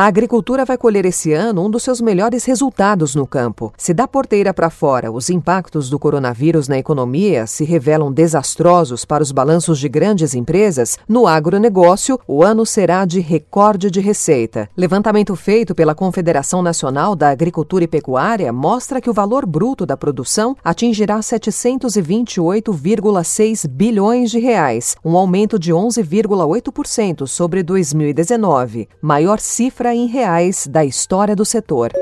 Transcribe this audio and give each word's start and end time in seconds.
A 0.00 0.06
agricultura 0.06 0.64
vai 0.64 0.78
colher 0.78 1.04
esse 1.06 1.32
ano 1.32 1.66
um 1.66 1.68
dos 1.68 1.82
seus 1.82 2.00
melhores 2.00 2.44
resultados 2.44 3.16
no 3.16 3.26
campo. 3.26 3.72
Se 3.76 3.92
da 3.92 4.06
porteira 4.06 4.54
para 4.54 4.70
fora 4.70 5.10
os 5.10 5.28
impactos 5.28 5.90
do 5.90 5.98
coronavírus 5.98 6.68
na 6.68 6.78
economia 6.78 7.48
se 7.48 7.64
revelam 7.64 8.12
desastrosos 8.12 9.04
para 9.04 9.24
os 9.24 9.32
balanços 9.32 9.80
de 9.80 9.88
grandes 9.88 10.34
empresas, 10.34 10.96
no 11.08 11.26
agronegócio 11.26 12.16
o 12.28 12.44
ano 12.44 12.64
será 12.64 13.04
de 13.04 13.18
recorde 13.18 13.90
de 13.90 13.98
receita. 13.98 14.70
Levantamento 14.76 15.34
feito 15.34 15.74
pela 15.74 15.96
Confederação 15.96 16.62
Nacional 16.62 17.16
da 17.16 17.30
Agricultura 17.30 17.82
e 17.82 17.88
Pecuária 17.88 18.52
mostra 18.52 19.00
que 19.00 19.10
o 19.10 19.12
valor 19.12 19.44
bruto 19.44 19.84
da 19.84 19.96
produção 19.96 20.56
atingirá 20.62 21.18
728,6 21.18 23.66
bilhões 23.66 24.30
de 24.30 24.38
reais, 24.38 24.94
um 25.04 25.16
aumento 25.16 25.58
de 25.58 25.72
11,8% 25.72 27.26
sobre 27.26 27.64
2019, 27.64 28.88
maior 29.02 29.40
cifra 29.40 29.87
em 29.94 30.06
reais 30.06 30.66
da 30.66 30.84
história 30.84 31.34
do 31.34 31.44
setor. 31.44 31.92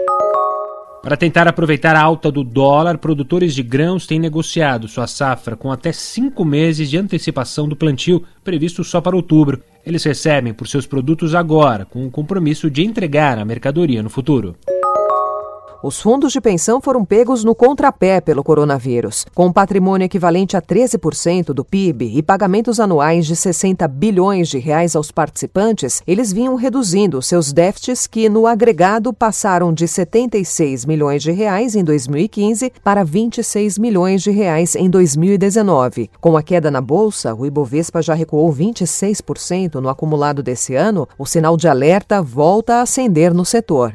Para 1.02 1.16
tentar 1.16 1.46
aproveitar 1.46 1.94
a 1.94 2.02
alta 2.02 2.32
do 2.32 2.42
dólar, 2.42 2.98
produtores 2.98 3.54
de 3.54 3.62
grãos 3.62 4.08
têm 4.08 4.18
negociado 4.18 4.88
sua 4.88 5.06
safra 5.06 5.56
com 5.56 5.70
até 5.70 5.92
cinco 5.92 6.44
meses 6.44 6.90
de 6.90 6.98
antecipação 6.98 7.68
do 7.68 7.76
plantio, 7.76 8.24
previsto 8.42 8.82
só 8.82 9.00
para 9.00 9.14
outubro. 9.14 9.62
Eles 9.86 10.02
recebem 10.02 10.52
por 10.52 10.66
seus 10.66 10.84
produtos 10.84 11.32
agora, 11.32 11.84
com 11.84 12.04
o 12.04 12.10
compromisso 12.10 12.68
de 12.68 12.84
entregar 12.84 13.38
a 13.38 13.44
mercadoria 13.44 14.02
no 14.02 14.10
futuro. 14.10 14.56
Os 15.86 16.00
fundos 16.00 16.32
de 16.32 16.40
pensão 16.40 16.80
foram 16.80 17.04
pegos 17.04 17.44
no 17.44 17.54
contrapé 17.54 18.20
pelo 18.20 18.42
coronavírus. 18.42 19.24
Com 19.32 19.46
um 19.46 19.52
patrimônio 19.52 20.04
equivalente 20.04 20.56
a 20.56 20.60
13% 20.60 21.52
do 21.52 21.64
PIB 21.64 22.10
e 22.18 22.24
pagamentos 22.24 22.80
anuais 22.80 23.24
de 23.24 23.36
60 23.36 23.86
bilhões 23.86 24.48
de 24.48 24.58
reais 24.58 24.96
aos 24.96 25.12
participantes, 25.12 26.02
eles 26.04 26.32
vinham 26.32 26.56
reduzindo 26.56 27.22
seus 27.22 27.52
déficits 27.52 28.08
que, 28.08 28.28
no 28.28 28.48
agregado, 28.48 29.12
passaram 29.12 29.72
de 29.72 29.86
76 29.86 30.84
milhões 30.84 31.22
de 31.22 31.30
reais 31.30 31.76
em 31.76 31.84
2015 31.84 32.72
para 32.82 33.04
26 33.04 33.78
milhões 33.78 34.24
de 34.24 34.32
reais 34.32 34.74
em 34.74 34.90
2019. 34.90 36.10
Com 36.20 36.36
a 36.36 36.42
queda 36.42 36.68
na 36.68 36.80
bolsa, 36.80 37.32
o 37.32 37.46
Ibovespa 37.46 38.02
já 38.02 38.12
recuou 38.12 38.52
26% 38.52 39.76
no 39.76 39.88
acumulado 39.88 40.42
desse 40.42 40.74
ano. 40.74 41.08
O 41.16 41.24
sinal 41.24 41.56
de 41.56 41.68
alerta 41.68 42.20
volta 42.20 42.78
a 42.78 42.80
acender 42.80 43.32
no 43.32 43.44
setor. 43.44 43.94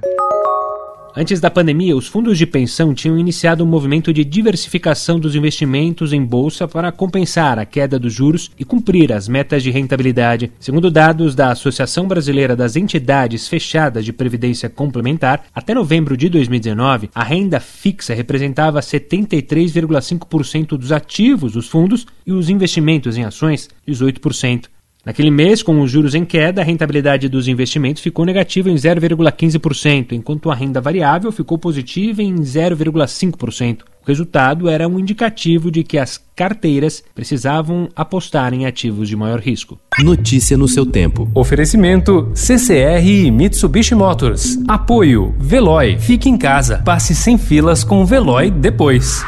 Antes 1.14 1.42
da 1.42 1.52
pandemia, 1.52 1.96
os 1.96 2.08
fundos 2.08 2.38
de 2.38 2.46
pensão 2.46 2.94
tinham 2.94 3.20
iniciado 3.20 3.66
um 3.66 3.68
movimento 3.68 4.14
de 4.14 4.24
diversificação 4.24 5.20
dos 5.20 5.36
investimentos 5.36 6.14
em 6.14 6.24
bolsa 6.24 6.70
para 6.70 6.90
compensar 6.90 7.60
a 7.60 7.66
queda 7.66 8.00
dos 8.00 8.14
juros 8.14 8.50
e 8.58 8.64
cumprir 8.64 9.12
as 9.12 9.28
metas 9.28 9.62
de 9.62 9.70
rentabilidade. 9.72 10.54
Segundo 10.58 10.90
dados 10.90 11.36
da 11.36 11.52
Associação 11.52 12.08
Brasileira 12.08 12.56
das 12.56 12.78
Entidades 12.78 13.46
Fechadas 13.50 14.06
de 14.06 14.14
Previdência 14.14 14.70
Complementar, 14.70 15.44
até 15.54 15.74
novembro 15.74 16.16
de 16.16 16.30
2019, 16.30 17.10
a 17.14 17.26
renda 17.26 17.60
fixa 17.60 18.14
representava 18.14 18.80
73,5% 18.80 20.78
dos 20.78 20.94
ativos 20.94 21.52
dos 21.52 21.68
fundos 21.68 22.08
e 22.26 22.32
os 22.32 22.50
investimentos 22.50 23.18
em 23.18 23.26
ações, 23.26 23.70
18%. 23.86 24.71
Naquele 25.04 25.32
mês, 25.32 25.64
com 25.64 25.82
os 25.82 25.90
juros 25.90 26.14
em 26.14 26.24
queda, 26.24 26.62
a 26.62 26.64
rentabilidade 26.64 27.28
dos 27.28 27.48
investimentos 27.48 28.04
ficou 28.04 28.24
negativa 28.24 28.70
em 28.70 28.76
0,15%, 28.76 30.12
enquanto 30.12 30.52
a 30.52 30.56
renda 30.56 30.80
variável 30.80 31.32
ficou 31.32 31.58
positiva 31.58 32.22
em 32.22 32.36
0,5%. 32.36 33.80
O 33.82 34.08
resultado 34.08 34.70
era 34.70 34.88
um 34.88 35.00
indicativo 35.00 35.72
de 35.72 35.84
que 35.84 35.98
as 35.98 36.20
carteiras 36.36 37.04
precisavam 37.16 37.90
apostar 37.96 38.54
em 38.54 38.66
ativos 38.66 39.08
de 39.08 39.16
maior 39.16 39.40
risco. 39.40 39.80
Notícia 40.00 40.56
no 40.56 40.68
seu 40.68 40.86
tempo. 40.86 41.30
Oferecimento 41.34 42.32
CCR 42.36 43.04
e 43.04 43.32
Mitsubishi 43.32 43.96
Motors. 43.96 44.60
Apoio 44.68 45.34
Veloy. 45.40 45.98
Fique 46.00 46.30
em 46.30 46.38
casa. 46.38 46.80
Passe 46.86 47.16
sem 47.16 47.38
filas 47.38 47.84
com 47.84 48.02
o 48.02 48.06
Veloy 48.06 48.52
depois. 48.52 49.24